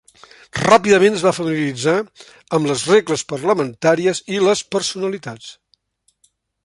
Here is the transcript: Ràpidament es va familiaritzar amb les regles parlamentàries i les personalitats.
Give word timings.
Ràpidament 0.59 1.17
es 1.17 1.25
va 1.25 1.33
familiaritzar 1.39 1.93
amb 2.57 2.71
les 2.71 2.87
regles 2.93 3.25
parlamentàries 3.35 4.23
i 4.37 4.41
les 4.49 4.65
personalitats. 4.77 5.53